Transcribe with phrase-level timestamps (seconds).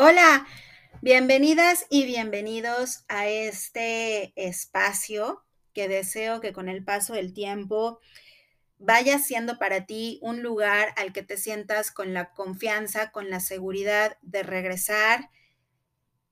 [0.00, 0.46] Hola,
[1.02, 5.42] bienvenidas y bienvenidos a este espacio
[5.74, 7.98] que deseo que con el paso del tiempo
[8.78, 13.40] vaya siendo para ti un lugar al que te sientas con la confianza, con la
[13.40, 15.30] seguridad de regresar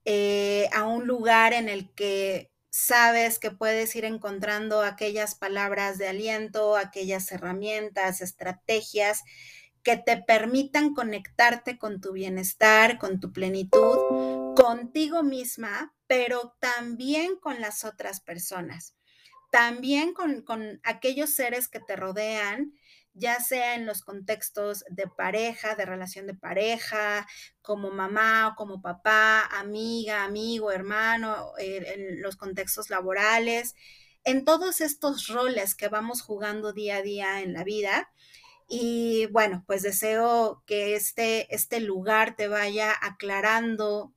[0.05, 6.07] eh, a un lugar en el que sabes que puedes ir encontrando aquellas palabras de
[6.07, 9.25] aliento, aquellas herramientas, estrategias
[9.87, 17.61] que te permitan conectarte con tu bienestar, con tu plenitud, contigo misma, pero también con
[17.61, 18.97] las otras personas,
[19.53, 22.73] también con, aquellos seres que te rodean,
[23.15, 27.25] ya sea en los contextos de pareja, de relación de pareja,
[27.63, 33.77] como mamá o como papá, amiga, amigo, hermano, eh, en los contextos laborales,
[34.25, 38.11] en todos estos roles que vamos jugando día a día en la vida
[38.69, 44.13] y bueno, pues deseo que este, este lugar te vaya aclarando,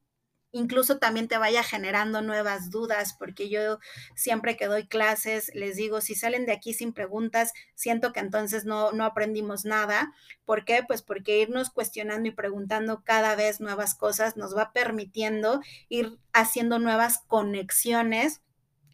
[0.52, 3.79] incluso también te vaya generando nuevas dudas, porque yo
[4.15, 8.65] siempre que doy clases les digo, si salen de aquí sin preguntas, siento que entonces
[8.65, 10.12] no, no aprendimos nada.
[10.46, 10.84] ¿Por qué?
[10.88, 16.79] Pues porque irnos cuestionando y preguntando cada vez nuevas cosas nos va permitiendo ir haciendo
[16.79, 18.41] nuevas conexiones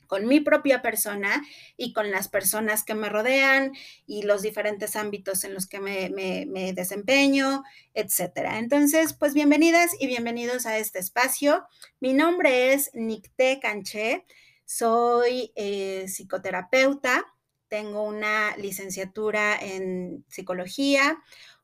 [0.08, 1.46] con mi propia persona
[1.78, 3.74] y con las personas que me rodean
[4.06, 8.60] y los diferentes ámbitos en los que me, desempeño, etcétera.
[8.60, 11.66] Entonces, pues bienvenidas y bienvenidos a este espacio.
[12.00, 14.26] Mi nombre es Nicté Canché,
[14.66, 17.26] soy eh, psicoterapeuta,
[17.68, 21.18] tengo una licenciatura en psicología,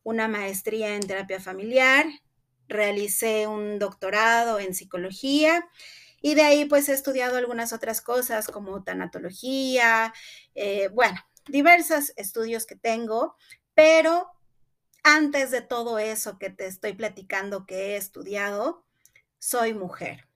[0.03, 2.06] una maestría en terapia familiar,
[2.67, 5.67] realicé un doctorado en psicología
[6.22, 10.14] y de ahí pues he estudiado algunas otras cosas como tanatología,
[10.56, 13.36] eh, bueno, diversos estudios que tengo,
[13.74, 14.28] pero
[15.04, 18.86] antes de todo eso que te estoy platicando que he estudiado,
[19.40, 20.28] soy mujer.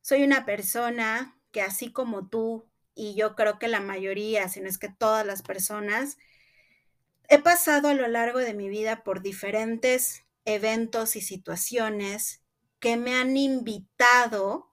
[0.00, 4.68] Soy una persona que así como tú, y yo creo que la mayoría, si no
[4.68, 6.18] es que todas las personas,
[7.28, 12.42] he pasado a lo largo de mi vida por diferentes eventos y situaciones
[12.78, 14.69] que me han invitado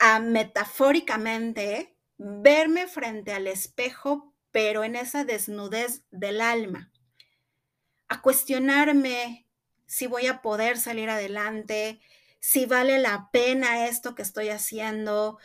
[0.00, 6.90] a metafóricamente verme frente al espejo, pero en esa desnudez del alma,
[8.08, 9.46] a cuestionarme
[9.86, 12.00] si voy a poder salir adelante,
[12.40, 15.38] si vale la pena esto que estoy haciendo,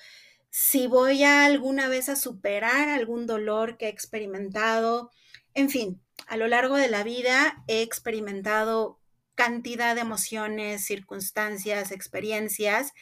[0.49, 5.11] si voy a alguna vez a superar algún dolor que he experimentado.
[5.53, 9.01] En fin, a lo largo de la vida he experimentado
[9.35, 12.93] cantidad de emociones, circunstancias, experiencias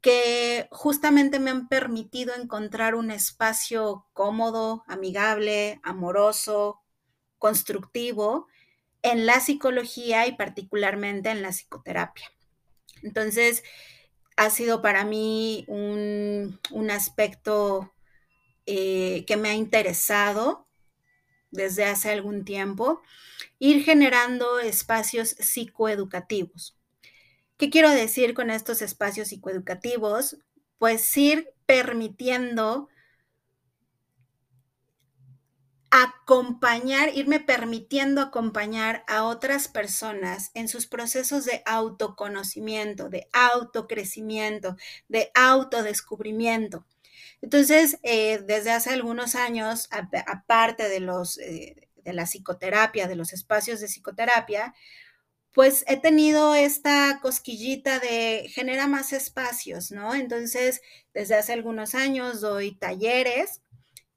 [0.00, 6.80] que justamente me han permitido encontrar un espacio cómodo, amigable, amoroso,
[7.38, 8.46] constructivo
[9.02, 12.30] en la psicología y particularmente en la psicoterapia.
[13.02, 13.62] Entonces,
[14.36, 16.58] ha sido para mí un,
[16.90, 17.92] aspecto
[18.66, 20.66] eh, que me ha interesado
[21.50, 23.02] desde hace algún tiempo,
[23.58, 26.79] ir generando espacios psicoeducativos.
[27.60, 30.38] ¿Qué quiero decir con estos espacios psicoeducativos?
[30.78, 32.88] Pues ir permitiendo
[35.90, 44.78] acompañar, irme permitiendo acompañar a otras personas en sus procesos de autoconocimiento, de autocrecimiento,
[45.08, 46.86] de autodescubrimiento.
[47.42, 49.90] Entonces, eh, desde hace algunos años,
[50.26, 54.74] aparte de los eh, de la psicoterapia, de los espacios de psicoterapia,
[55.52, 60.14] pues he tenido esta cosquillita de genera más espacios, ¿no?
[60.14, 60.80] Entonces,
[61.12, 63.62] desde hace algunos años doy talleres.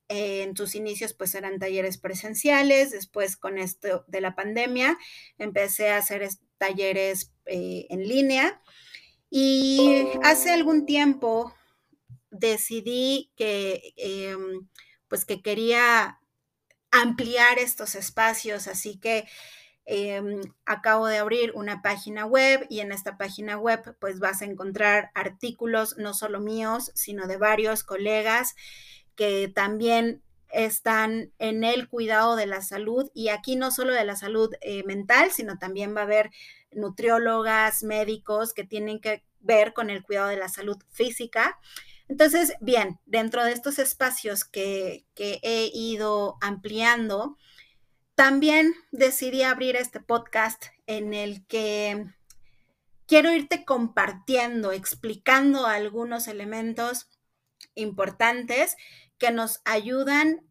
[0.10, 2.92] en sus inicios, pues eran talleres presenciales.
[2.92, 4.98] Después, con esto de la pandemia,
[5.40, 6.28] empecé a hacer
[6.60, 8.62] talleres eh, en línea.
[9.30, 11.56] Y hace algún tiempo
[12.30, 14.68] decidí que, em,
[15.08, 16.20] pues que quería
[16.92, 19.26] ampliar estos espacios, así que
[19.86, 24.46] Em, acabo de abrir una página web y en esta página web pues vas a
[24.46, 28.56] encontrar artículos no solo míos, sino de varios colegas
[29.16, 30.22] que también
[30.53, 34.84] están en el cuidado de la salud y aquí no solo de la salud eh,
[34.85, 36.32] mental, sino también va a haber
[36.72, 41.59] nutriólogas, médicos que tienen que ver con el cuidado de la salud física.
[42.08, 47.38] Entonces, bien, dentro de estos espacios que, que he ido ampliando,
[48.16, 52.06] también decidí abrir este podcast en el que
[53.08, 57.10] quiero irte compartiendo, explicando algunos elementos
[57.76, 58.78] importantes
[59.18, 60.48] que nos ayudan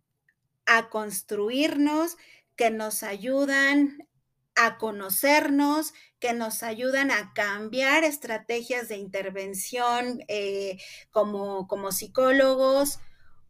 [0.66, 2.16] a construirnos,
[2.56, 4.08] que nos ayudan
[4.54, 10.78] a conocernos, que nos ayudan a cambiar estrategias de intervención eh,
[11.10, 12.98] como, como psicólogos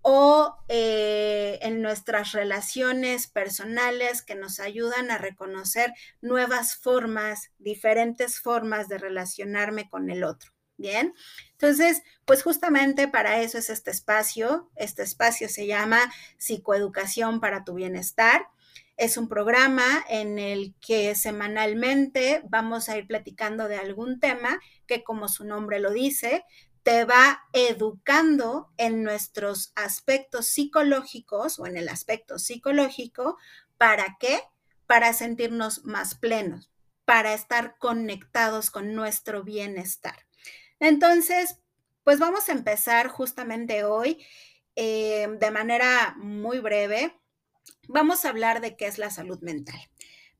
[0.02, 8.88] o eh, en nuestras relaciones personales que nos ayudan a reconocer nuevas formas, diferentes formas
[8.88, 10.52] de relacionarme con el otro.
[10.78, 11.14] Bien,
[11.52, 14.68] entonces, pues justamente para eso es este espacio.
[14.74, 18.48] Este espacio se llama Psicoeducación para tu Bienestar.
[18.96, 25.04] Es un programa en el que semanalmente vamos a ir platicando de algún tema que,
[25.04, 26.44] como su nombre lo dice,
[26.82, 33.38] te va educando en nuestros aspectos psicológicos o en el aspecto psicológico.
[33.78, 34.42] ¿Para qué?
[34.86, 36.70] Para sentirnos más plenos,
[37.04, 40.26] para estar conectados con nuestro bienestar.
[40.80, 41.58] Entonces,
[42.04, 44.24] pues vamos a empezar justamente hoy
[44.74, 47.16] eh, de manera muy breve.
[47.88, 49.80] Vamos a hablar de qué es la salud mental.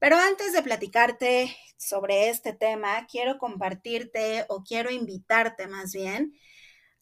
[0.02, 6.36] Pero antes de platicarte sobre este tema, quiero compartirte o quiero invitarte más bien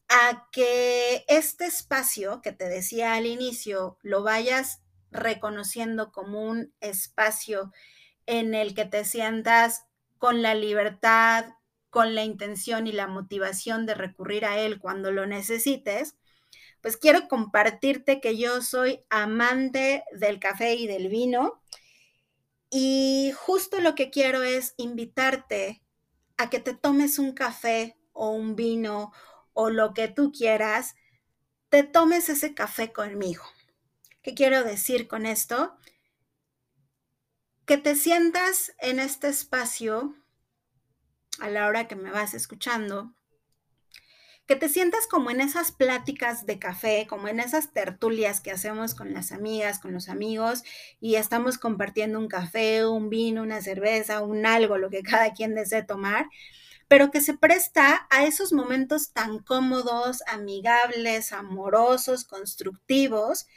[0.07, 7.71] a que este espacio que te decía al inicio lo vayas reconociendo como un espacio
[8.27, 9.87] en el que te sientas
[10.19, 11.45] con la libertad,
[11.89, 16.17] con la intención y la motivación de recurrir a él cuando lo necesites,
[16.81, 21.63] pues quiero compartirte que yo soy amante del café y del vino
[22.71, 25.83] y justo lo que quiero es invitarte
[26.37, 29.11] a que te tomes un café o un vino
[29.53, 30.95] o lo que tú quieras,
[31.69, 33.43] te tomes ese café conmigo.
[34.23, 35.75] ¿Qué quiero decir con esto?
[37.65, 40.15] Que te sientas en este espacio
[41.39, 43.13] a la hora que me vas escuchando
[44.47, 48.95] que te sientas como en esas pláticas de café, como en esas tertulias que hacemos
[48.95, 50.63] con las amigas, con los amigos,
[50.99, 55.55] y estamos compartiendo un café, un vino, una cerveza, un algo, lo que cada quien
[55.55, 56.27] desee tomar,
[56.87, 63.47] pero que se presta a esos momentos tan cómodos, amigables, amorosos, constructivos,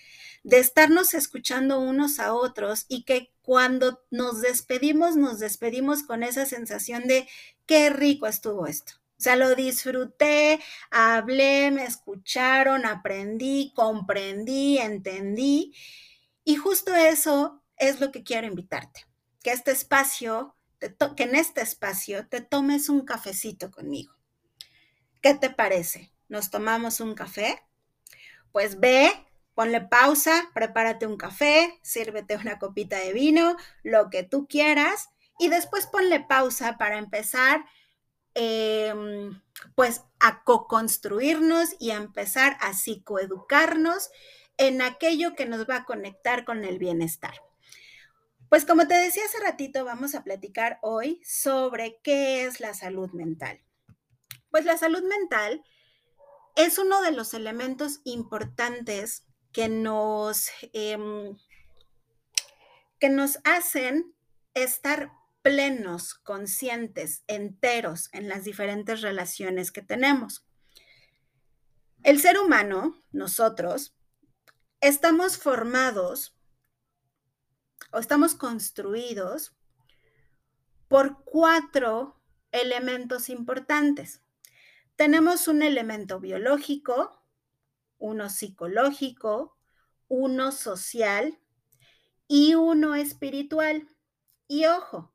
[0.44, 6.46] de estarnos escuchando unos a otros y que cuando nos despedimos, nos despedimos con esa
[6.46, 7.26] sensación de
[7.66, 15.72] qué rico estuvo esto o sea, lo disfruté, hablé, me escucharon, aprendí, comprendí, entendí.
[16.44, 19.06] Y justo eso es lo que quiero invitarte,
[19.42, 20.56] que este espacio,
[21.16, 24.12] que en este espacio te tomes un cafecito conmigo.
[25.22, 26.12] ¿Qué te parece?
[26.28, 27.62] ¿Nos tomamos un café?
[28.52, 29.10] Pues ve,
[29.54, 35.08] ponle pausa, prepárate un café, sírvete una copita de vino, lo que tú quieras,
[35.38, 37.64] y después ponle pausa para empezar
[38.34, 39.40] Em,
[39.76, 44.10] pues a co-construirnos y a empezar a psicoeducarnos
[44.56, 47.34] en aquello que nos va a conectar con el bienestar.
[48.48, 53.10] Pues como te decía hace ratito, vamos a platicar hoy sobre qué es la salud
[53.12, 53.60] mental.
[54.50, 55.64] Pues la salud mental
[56.56, 61.36] es uno de los elementos importantes que nos, em,
[62.98, 64.14] que nos hacen
[64.54, 65.12] estar
[65.44, 70.46] plenos, conscientes, enteros en las diferentes relaciones que tenemos.
[72.02, 73.94] El ser humano, nosotros,
[74.80, 76.34] estamos formados
[77.92, 79.54] o estamos construidos
[80.88, 82.18] por cuatro
[82.50, 84.22] elementos importantes.
[84.96, 87.22] Tenemos un elemento biológico,
[87.98, 89.58] uno psicológico,
[90.08, 91.38] uno social
[92.28, 93.86] y uno espiritual.
[94.48, 95.13] Y ojo,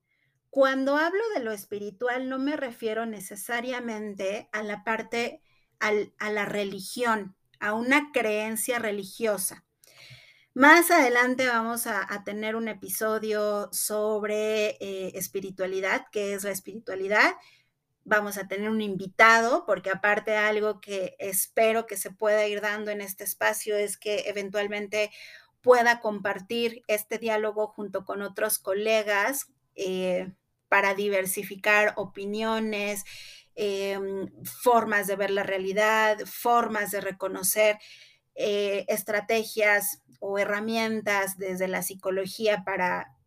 [0.49, 5.41] cuando hablo de lo espiritual, no me refiero necesariamente a la parte,
[5.79, 9.65] a la religión, a una creencia religiosa.
[10.55, 17.35] Más adelante vamos a, tener un episodio sobre eh, espiritualidad, qué es la espiritualidad.
[18.03, 22.89] Vamos a tener un invitado, porque aparte algo que espero que se pueda ir dando
[22.91, 25.11] en este espacio es que eventualmente
[25.61, 30.33] pueda compartir este diálogo junto con otros colegas eh,
[30.69, 33.03] para diversificar opiniones,
[33.55, 37.77] em, formas de ver la realidad, formas de reconocer
[38.35, 43.17] eh, estrategias o herramientas desde la psicología para,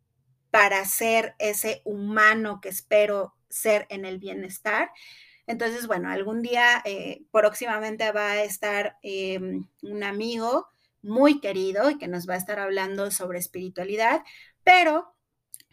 [0.50, 4.90] para ser ese humano que espero ser en el bienestar.
[5.46, 10.68] Entonces, bueno, algún día eh, próximamente va a estar em, un amigo
[11.02, 14.22] muy querido y que nos va a estar hablando sobre espiritualidad,
[14.64, 15.11] pero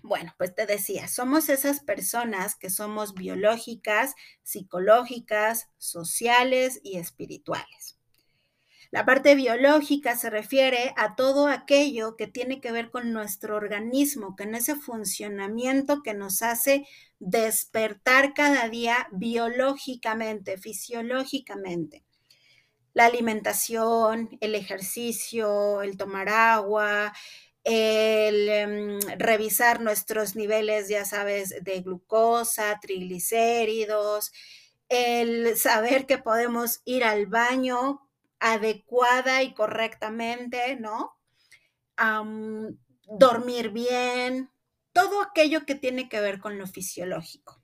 [0.04, 8.00] bueno, pues te decía, somos esas personas que somos biológicas, psicológicas, sociales y espirituales.
[8.92, 14.36] La parte biológica se refiere a todo aquello que tiene que ver con nuestro organismo,
[14.36, 16.88] con ese funcionamiento que nos hace
[17.20, 22.04] despertar cada día biológicamente, fisiológicamente.
[22.94, 27.14] La alimentación, el ejercicio, el tomar agua,
[27.64, 34.32] el em, revisar nuestros niveles, ya sabes, de glucosa, triglicéridos,
[34.90, 38.02] el saber que podemos ir al baño
[38.40, 41.16] adecuada y correctamente, ¿no?
[43.10, 44.50] dormir bien,
[44.94, 47.62] todo aquello que tiene que ver con lo fisiológico.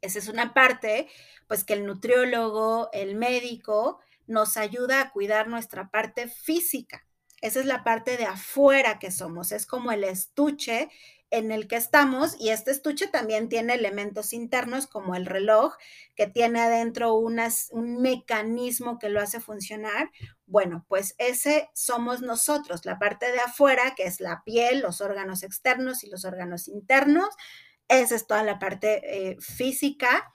[0.00, 1.08] Esa es una parte,
[1.46, 7.06] pues que el nutriólogo, el médico, nos ayuda a cuidar nuestra parte física.
[7.42, 10.88] Esa es la parte de afuera que somos, es como el estuche
[11.32, 15.74] en el que estamos y este estuche también tiene elementos internos como el reloj
[16.14, 17.40] que tiene adentro un
[18.00, 20.10] mecanismo que lo hace funcionar.
[20.46, 25.42] Bueno, pues ese somos nosotros, la parte de afuera que es la piel, los órganos
[25.42, 27.30] externos y los órganos internos.
[27.88, 30.34] Esa es toda la parte eh, física.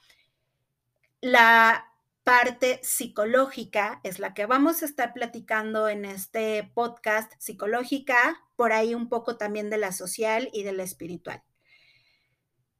[1.21, 1.85] La
[2.27, 8.93] parte psicológica es la que vamos a estar platicando en este podcast psicológica, por ahí
[8.93, 11.41] un poco también de la social y de la espiritual.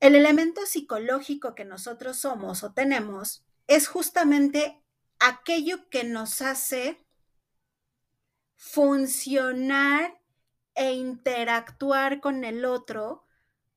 [0.02, 4.84] El elemento psicológico que nosotros somos o tenemos es justamente
[5.18, 7.08] aquello que nos hace
[8.58, 10.20] funcionar
[10.76, 13.26] e interactuar con el otro,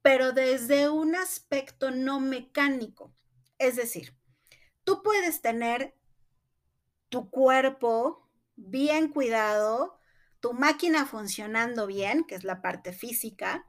[0.03, 3.15] pero desde un aspecto no mecánico.
[3.59, 4.20] Es decir,
[4.85, 5.95] tú puedes tener
[7.09, 9.99] tu cuerpo bien cuidado,
[10.41, 13.67] tu máquina funcionando bien, que es la parte física,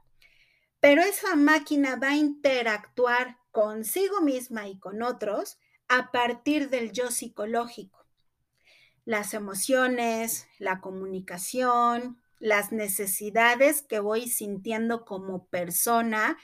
[0.80, 7.10] pero esa máquina va a interactuar consigo misma y con otros a partir del yo
[7.10, 8.06] psicológico.
[9.04, 16.38] Las emociones, la comunicación, las necesidades que voy sintiendo como persona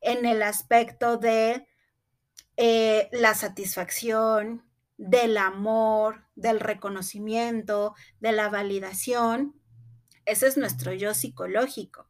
[0.00, 1.66] en el aspecto de
[2.62, 4.62] eh, la satisfacción,
[4.98, 9.58] del amor, del reconocimiento, de la validación.
[10.26, 12.06] Ese es nuestro yo psicológico.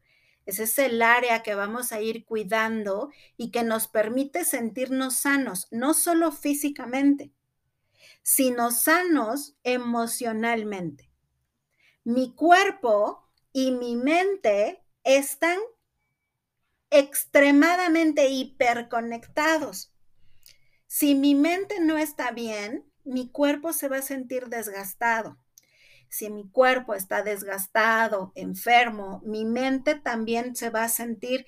[0.46, 5.68] Ese es el área que vamos a ir cuidando y que nos permite sentirnos sanos,
[5.70, 7.30] no solo físicamente,
[8.22, 11.12] sino sanos emocionalmente.
[12.02, 15.60] Mi cuerpo y mi mente están
[16.90, 19.92] extremadamente hiperconectados.
[20.92, 25.38] Si mi mente no está bien, mi cuerpo se va a sentir desgastado.
[26.08, 31.46] Si mi cuerpo está desgastado, enfermo, mi mente también se va a sentir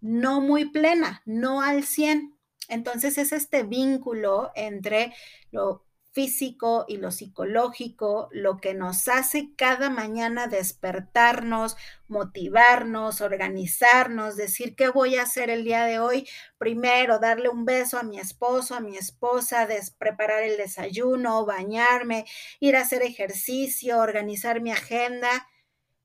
[0.00, 2.36] no muy plena, no al 100.
[2.68, 5.14] Entonces es este vínculo entre
[5.52, 11.76] lo físico y lo psicológico, lo que nos hace cada mañana despertarnos,
[12.08, 16.28] motivarnos, organizarnos, decir qué voy a hacer el día de hoy.
[16.58, 22.24] Primero, darle un beso a mi esposo, a mi esposa, preparar el desayuno, bañarme,
[22.58, 25.48] ir a hacer ejercicio, organizar mi agenda.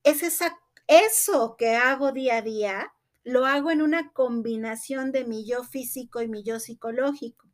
[0.03, 2.93] Es esa, eso que hago día a día,
[3.23, 7.44] lo hago en una combinación de mi yo físico y mi yo psicológico.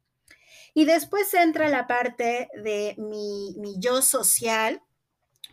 [0.74, 4.82] Y después entra la parte de mi, yo social,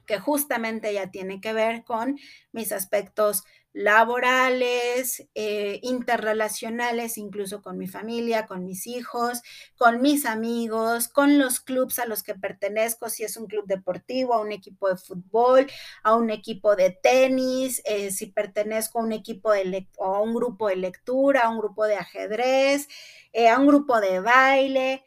[0.07, 2.19] que justamente ya tiene que ver con
[2.53, 3.43] mis aspectos
[3.75, 9.43] laborales, eh, interrelacionales, incluso con mi familia, con mis hijos,
[9.77, 14.35] con mis amigos, con los clubs a los que pertenezco, si es un club deportivo,
[14.35, 15.67] a un equipo de fútbol,
[16.03, 20.35] a un equipo de tenis, eh, si pertenezco a un equipo de o a un
[20.35, 22.89] grupo de lectura, a un grupo de ajedrez,
[23.33, 25.05] eh, a un grupo de baile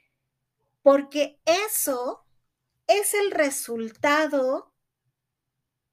[0.81, 2.25] porque eso
[2.87, 4.73] es el resultado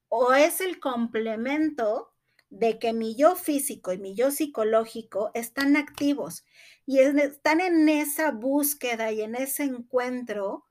[0.08, 2.14] o es el complemento
[2.50, 6.44] de que mi yo físico y mi yo psicológico están activos
[6.86, 10.64] y están en esa búsqueda y en ese encuentro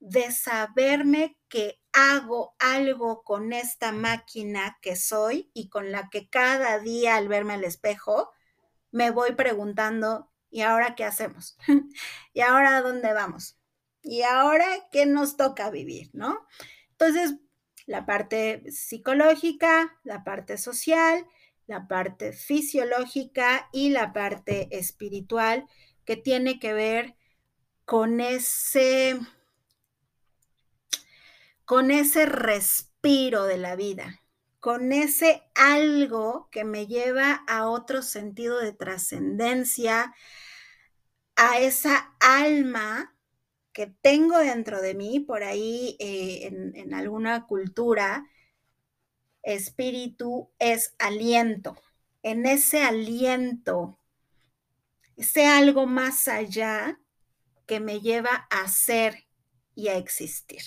[0.00, 6.80] de saberme que hago algo con esta máquina que soy y con la que cada
[6.80, 8.32] día al verme al espejo
[8.90, 11.58] me voy preguntando, ¿y ahora qué hacemos?
[12.32, 13.58] ¿Y ahora dónde vamos?
[14.02, 16.10] ¿Y ahora qué nos toca vivir?
[16.12, 16.46] ¿No?
[16.92, 17.34] Entonces,
[17.86, 21.26] la parte psicológica, la parte social,
[21.66, 25.66] la parte fisiológica y la parte espiritual
[26.04, 27.16] que tiene que ver
[27.84, 29.18] con ese
[31.64, 34.22] con ese respiro de la vida,
[34.60, 40.14] con ese algo que me lleva a otro sentido de trascendencia,
[41.36, 43.14] a esa alma
[43.72, 48.24] que tengo dentro de mí, por ahí eh, en, en alguna cultura,
[49.42, 51.76] espíritu es aliento.
[52.22, 53.98] En ese aliento,
[55.18, 56.98] sea algo más allá
[57.66, 59.24] que me lleva a ser
[59.74, 60.62] y a existir.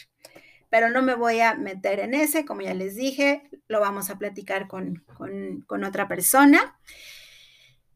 [0.70, 4.18] Pero no me voy a meter en ese, como ya les dije, lo vamos a
[4.18, 6.78] platicar con, con, con otra persona.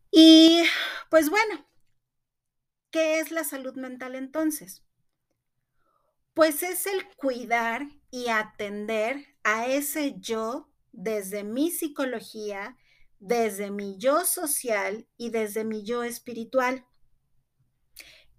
[0.09, 0.63] Y
[1.09, 1.65] pues bueno,
[2.91, 4.83] ¿qué es la salud mental entonces?
[6.33, 12.77] Pues es el cuidar y atender a ese yo desde mi psicología,
[13.19, 16.85] desde mi yo social y desde mi yo espiritual,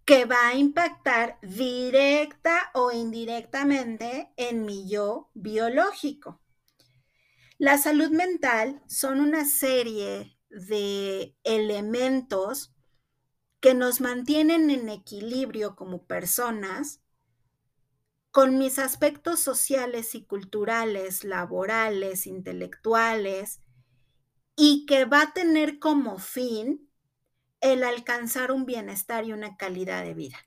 [0.04, 6.42] que va a impactar directa o indirectamente en mi yo biológico.
[7.58, 12.71] La salud mental son una serie de elementos
[13.62, 17.00] que nos mantienen en equilibrio como personas
[18.32, 23.60] con mis aspectos sociales y culturales, laborales, intelectuales,
[24.56, 26.90] y que va a tener como fin
[27.60, 30.38] el alcanzar un bienestar y una calidad de vida.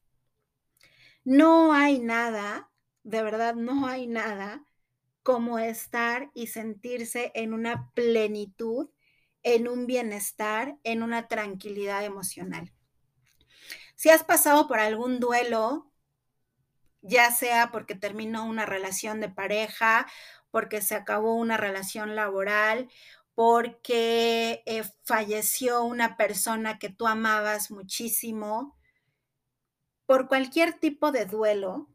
[1.24, 2.70] No hay nada,
[3.04, 4.66] de verdad, no hay nada
[5.24, 8.90] como estar y sentirse en una plenitud,
[9.42, 12.75] en un bienestar, en una tranquilidad emocional.
[13.96, 15.92] Si has pasado por algún duelo,
[17.02, 20.08] ya sea porque terminó una relación de pareja,
[20.52, 22.90] porque se acabó una relación laboral,
[23.36, 28.78] porque eh, falleció una persona que tú amabas muchísimo,
[30.06, 31.90] por cualquier tipo de duelo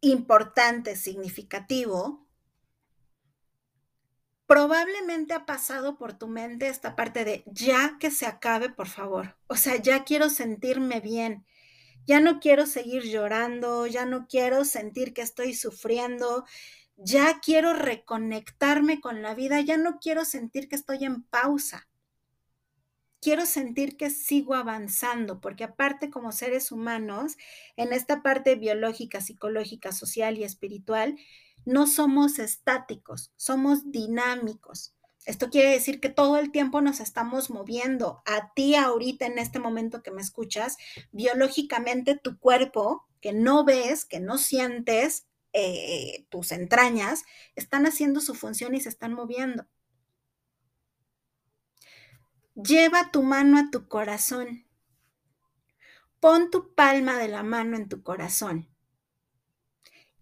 [0.00, 2.25] importante, significativo,
[4.46, 9.36] probablemente ha pasado por tu mente esta parte de ya que se acabe, por favor.
[9.48, 11.44] O sea, ya quiero sentirme bien,
[12.06, 16.44] ya no quiero seguir llorando, ya no quiero sentir que estoy sufriendo,
[16.96, 21.88] ya quiero reconectarme con la vida, ya no quiero sentir que estoy en pausa.
[23.20, 27.36] Quiero sentir que sigo avanzando, porque aparte como seres humanos,
[27.76, 31.16] en esta parte biológica, psicológica, social y espiritual,
[31.66, 34.94] no somos estáticos, somos dinámicos.
[35.26, 38.22] Esto quiere decir que todo el tiempo nos estamos moviendo.
[38.24, 40.78] A ti ahorita, en este momento que me escuchas,
[41.10, 47.24] biológicamente tu cuerpo, que no ves, que no sientes, eh, tus entrañas,
[47.56, 49.66] están haciendo su función y se están moviendo.
[52.54, 54.64] Lleva tu mano a tu corazón.
[56.20, 58.68] Pon tu palma de la mano en tu corazón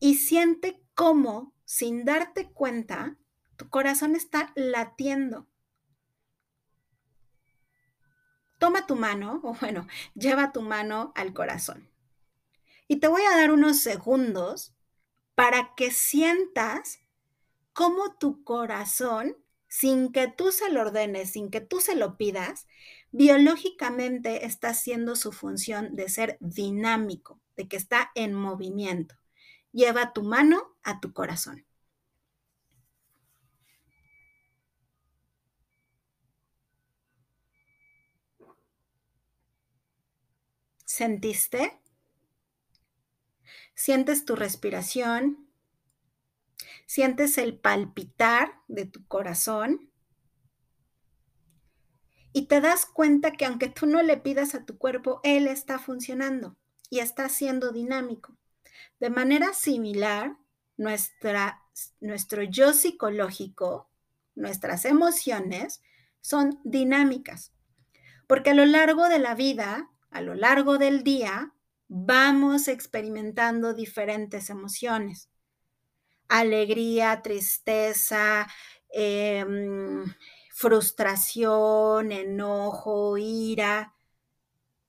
[0.04, 3.16] y siente cómo, sin darte cuenta,
[3.56, 5.46] tu corazón está latiendo.
[8.58, 11.88] Toma tu mano, o bueno, lleva tu mano al corazón.
[12.88, 14.74] Y te voy a dar unos segundos
[15.34, 17.00] para que sientas
[17.72, 19.36] cómo tu corazón,
[19.68, 22.66] sin que tú se lo ordenes, sin que tú se lo pidas,
[23.10, 29.16] biológicamente está haciendo su función de ser dinámico, de que está en movimiento.
[29.74, 31.66] Lleva tu mano a tu corazón.
[40.96, 41.60] ¿Sentiste?
[43.74, 45.48] Sientes tu respiración,
[46.86, 49.90] sientes el palpitar de tu corazón
[52.34, 55.78] y te das cuenta que aunque tú no le pidas a tu cuerpo, él está
[55.78, 56.56] funcionando
[56.90, 58.36] y está siendo dinámico.
[59.00, 60.36] De manera similar,
[60.76, 61.62] nuestra,
[62.00, 63.90] nuestro yo psicológico,
[64.34, 65.82] nuestras emociones
[66.20, 67.52] son dinámicas,
[68.26, 71.52] porque a lo largo de la vida a lo largo del día
[71.88, 75.28] vamos experimentando diferentes emociones.
[76.28, 78.46] Alegría, tristeza,
[78.90, 80.04] em,
[80.52, 83.92] frustración, enojo, ira,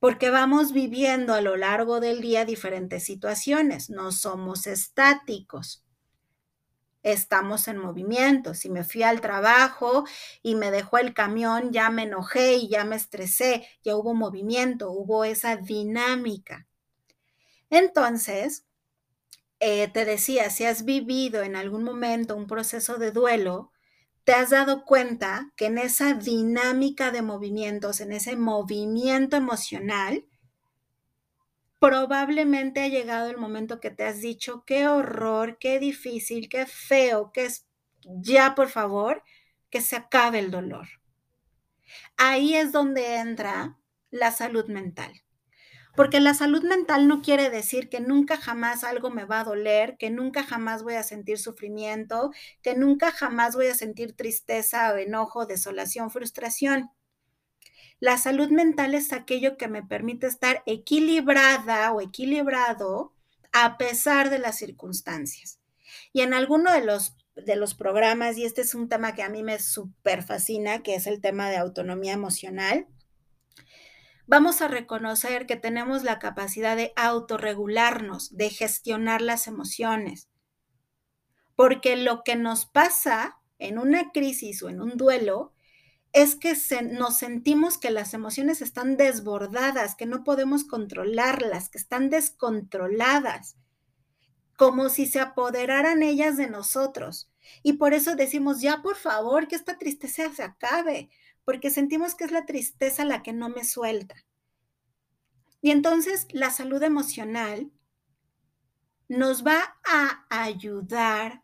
[0.06, 5.84] porque vamos viviendo a lo largo del día diferentes situaciones, no somos estáticos
[7.02, 8.54] estamos en movimiento.
[8.54, 10.06] Si me fui al trabajo
[10.44, 14.92] y me dejó el camión, ya me enojé y ya me estresé, ya hubo movimiento,
[14.92, 16.68] hubo esa dinámica.
[17.72, 18.68] Entonces,
[19.60, 23.72] eh, te decía, si has vivido en algún momento un proceso de duelo,
[24.26, 30.26] te has dado cuenta que en esa dinámica de movimientos, en ese movimiento emocional,
[31.80, 37.32] probablemente ha llegado el momento que te has dicho, qué horror, qué difícil, qué feo,
[37.32, 37.68] que es
[38.04, 39.24] ya por favor,
[39.70, 40.88] que se acabe el dolor.
[42.18, 43.78] Ahí es donde entra
[44.10, 45.25] la salud mental.
[45.96, 49.96] Porque la salud mental no quiere decir que nunca jamás algo me va a doler,
[49.98, 52.32] que nunca jamás voy a sentir sufrimiento,
[52.62, 56.90] que nunca jamás voy a sentir tristeza o enojo, desolación, frustración.
[58.02, 63.14] La salud mental es aquello que me permite estar equilibrada o equilibrado
[63.54, 65.60] a pesar de las circunstancias.
[66.12, 69.30] Y en alguno de los, de los programas, y este es un tema que a
[69.30, 72.86] mí me súper fascina, que es el tema de autonomía emocional,
[74.28, 80.30] vamos a reconocer que tenemos la capacidad de autorregularnos, de gestionar las emociones.
[81.56, 85.54] Porque lo que nos pasa en una crisis o en un duelo
[86.16, 92.10] es que nos sentimos que las emociones están desbordadas, que no podemos controlarlas, que están
[92.10, 93.58] descontroladas,
[94.56, 97.30] como si se apoderaran ellas de nosotros.
[97.64, 101.10] Y por eso decimos, ya por favor, que esta tristeza se acabe,
[101.46, 104.16] porque sentimos que es la tristeza la que no me suelta.
[105.62, 107.72] Y entonces la salud emocional
[109.08, 111.44] nos va a ayudar,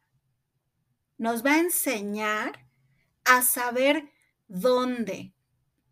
[1.17, 2.67] nos va a enseñar
[3.23, 4.11] a saber
[4.47, 5.33] dónde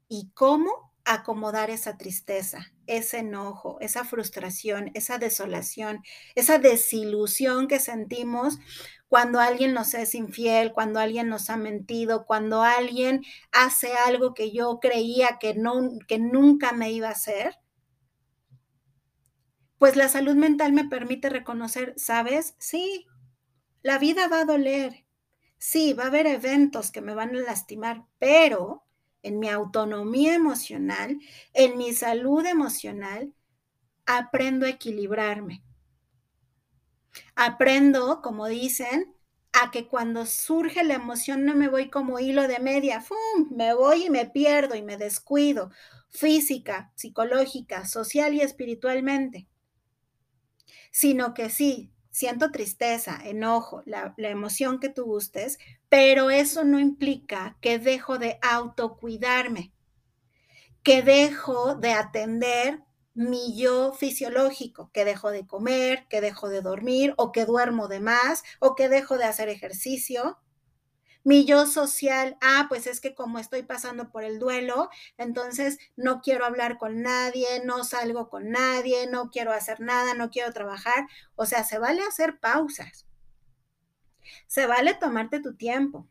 [0.08, 6.04] y cómo acomodar esa tristeza, ese enojo, esa frustración, esa desolación,
[6.36, 8.60] esa desilusión que sentimos
[9.10, 14.52] cuando alguien nos es infiel, cuando alguien nos ha mentido, cuando alguien hace algo que
[14.52, 17.56] yo creía que, no, que nunca me iba a hacer.
[19.78, 22.56] Pues la salud mental me permite reconocer, ¿sabes?
[22.60, 23.08] Sí,
[23.82, 25.06] la vida va a doler,
[25.60, 28.86] Sí, va a haber eventos que me van a lastimar, pero
[29.24, 31.20] en mi autonomía emocional,
[31.54, 33.34] en mi salud emocional,
[34.06, 35.64] aprendo a equilibrarme.
[37.36, 39.16] Aprendo, como dicen,
[39.54, 43.18] a que cuando surge la emoción no me voy como hilo de media, ¡fum!
[43.52, 45.72] me voy y me pierdo y me descuido,
[46.10, 49.48] física, psicológica, social y espiritualmente,
[50.92, 57.58] sino que sí, siento tristeza, enojo, la, emoción que tú gustes, pero eso no implica
[57.62, 59.72] que dejo de autocuidarme,
[60.84, 62.84] que dejo de atender
[63.20, 68.00] mi yo fisiológico, que dejo de comer, que dejo de dormir o que duermo de
[68.00, 70.40] más o que dejo de hacer ejercicio
[71.24, 76.22] mi yo social, ah, pues es que como estoy pasando por el duelo, entonces no
[76.22, 81.08] quiero hablar con nadie, no salgo con nadie, no quiero hacer nada, no quiero trabajar.
[81.36, 83.06] O sea, se vale hacer pausas.
[84.48, 86.08] Se vale tomarte tu tiempo.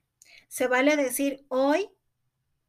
[0.47, 1.89] Se vale decir, hoy,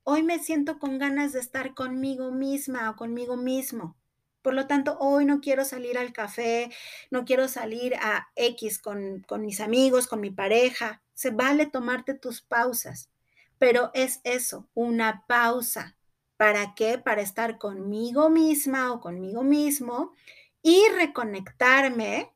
[0.04, 3.99] hoy me siento con ganas de estar conmigo misma o conmigo mismo.
[4.42, 6.70] Por lo tanto, hoy no quiero salir al café,
[7.12, 12.14] no quiero salir a X con, con mis amigos, con mi pareja se vale tomarte
[12.14, 13.10] tus pausas,
[13.58, 15.98] pero es eso, una pausa.
[16.38, 16.98] ¿Para qué?
[16.98, 20.14] Para estar conmigo misma o conmigo mismo
[20.62, 22.32] y reconectarme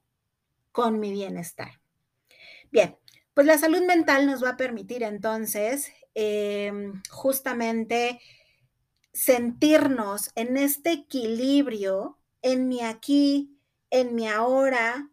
[0.74, 1.80] con mi bienestar.
[2.72, 2.98] Bien,
[3.34, 8.20] pues la salud mental nos va a permitir entonces em, justamente
[9.14, 13.58] sentirnos en este equilibrio, en mi aquí,
[13.90, 15.10] en mi ahora,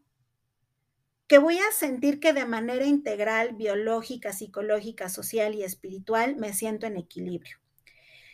[1.26, 6.86] que voy a sentir que de manera integral, biológica, psicológica, social y espiritual me siento
[6.86, 7.58] en equilibrio.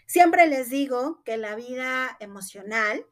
[0.06, 3.04] Siempre les digo que la vida emocional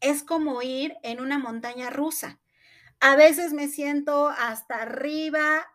[0.00, 2.40] es como ir en una montaña rusa.
[3.00, 5.66] A veces me siento hasta arriba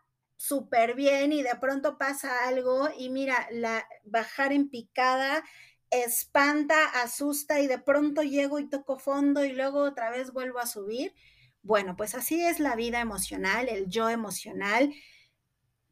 [0.42, 5.44] súper bien y de pronto pasa algo y mira, la bajar en picada
[5.88, 10.66] espanta, asusta y de pronto llego y toco fondo y luego otra vez vuelvo a
[10.66, 11.14] subir.
[11.62, 14.92] Bueno, pues así es la vida emocional, el yo emocional,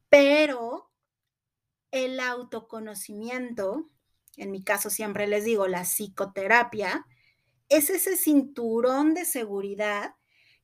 [0.08, 0.90] pero
[1.92, 3.88] el autoconocimiento,
[4.36, 7.06] en mi caso siempre les digo la psicoterapia,
[7.68, 10.16] es ese cinturón de seguridad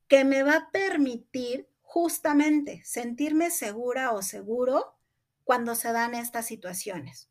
[0.09, 4.99] que me va a permitir justamente sentirme segura o seguro
[5.45, 7.31] cuando se dan estas situaciones.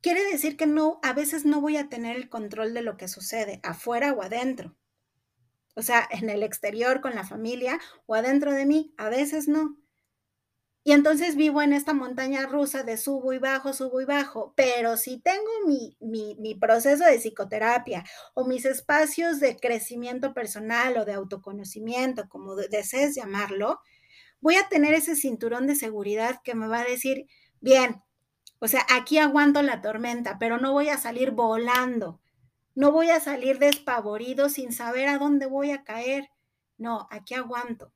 [0.00, 3.08] Quiere decir que no, a veces no voy a tener el control de lo que
[3.08, 4.76] sucede afuera o adentro
[5.78, 9.76] o sea, en el exterior con la familia o adentro de mí, a veces no.
[10.84, 14.96] Y entonces vivo en esta montaña rusa de subo y bajo, subo y bajo, pero
[14.96, 21.12] si tengo mi, mi, proceso de psicoterapia o mis espacios de crecimiento personal o de
[21.12, 23.80] autoconocimiento, como desees llamarlo,
[24.40, 27.26] voy a tener ese cinturón de seguridad que me va a decir,
[27.60, 28.02] bien,
[28.60, 32.20] o sea, aquí aguanto la tormenta, pero no voy a salir volando
[32.78, 36.30] no voy a salir despavorido sin saber a dónde voy a caer.
[36.76, 37.92] No, aquí aguanto.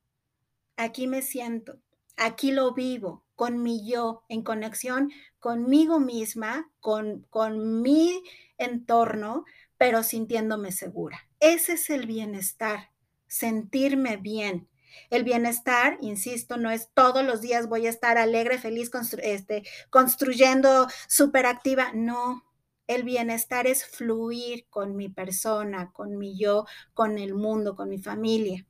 [0.76, 1.78] Aquí me siento.
[2.16, 8.22] Aquí lo vivo con mi yo, en conexión conmigo misma, con, con mi
[8.59, 9.44] entorno,
[9.77, 11.29] pero sintiéndome segura.
[11.40, 12.90] Ese es el bienestar,
[13.27, 14.68] sentirme bien.
[15.11, 18.90] El bienestar, insisto, no es todos los días voy a estar alegre, feliz,
[19.22, 21.90] este, construyendo, súper activa.
[21.94, 22.44] No,
[22.87, 27.98] el bienestar es fluir con mi persona, con mi yo, con el mundo, con mi
[27.98, 28.66] familia.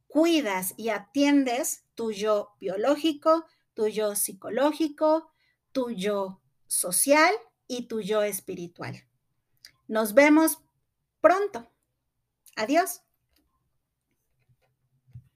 [0.06, 5.32] cuidas y atiendes tu yo biológico, tu yo psicológico,
[5.72, 7.34] tu yo social
[7.66, 9.04] y tu yo espiritual.
[9.86, 10.58] Nos vemos
[11.20, 11.70] pronto.
[12.56, 13.03] Adiós.